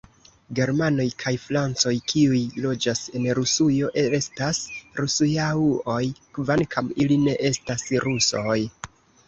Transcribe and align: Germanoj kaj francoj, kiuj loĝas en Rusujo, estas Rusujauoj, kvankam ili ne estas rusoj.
Germanoj 0.59 1.03
kaj 1.23 1.33
francoj, 1.43 1.91
kiuj 2.13 2.39
loĝas 2.63 3.03
en 3.19 3.27
Rusujo, 3.41 3.91
estas 4.21 4.63
Rusujauoj, 5.03 6.01
kvankam 6.41 6.93
ili 7.07 7.23
ne 7.29 7.39
estas 7.53 7.89
rusoj. 8.09 8.61